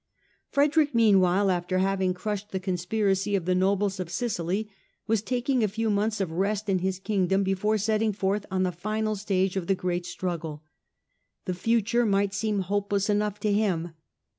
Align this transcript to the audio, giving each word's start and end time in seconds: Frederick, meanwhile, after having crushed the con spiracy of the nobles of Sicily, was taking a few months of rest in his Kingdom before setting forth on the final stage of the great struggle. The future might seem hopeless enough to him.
Frederick, 0.49 0.95
meanwhile, 0.95 1.51
after 1.51 1.77
having 1.77 2.11
crushed 2.15 2.49
the 2.49 2.59
con 2.59 2.73
spiracy 2.73 3.37
of 3.37 3.45
the 3.45 3.53
nobles 3.53 3.99
of 3.99 4.09
Sicily, 4.09 4.67
was 5.05 5.21
taking 5.21 5.61
a 5.63 5.67
few 5.67 5.91
months 5.91 6.19
of 6.19 6.31
rest 6.31 6.67
in 6.67 6.79
his 6.79 6.97
Kingdom 6.97 7.43
before 7.43 7.77
setting 7.77 8.11
forth 8.11 8.47
on 8.49 8.63
the 8.63 8.71
final 8.71 9.15
stage 9.15 9.55
of 9.55 9.67
the 9.67 9.75
great 9.75 10.07
struggle. 10.07 10.63
The 11.45 11.53
future 11.53 12.03
might 12.07 12.33
seem 12.33 12.61
hopeless 12.61 13.11
enough 13.11 13.39
to 13.41 13.53
him. 13.53 13.91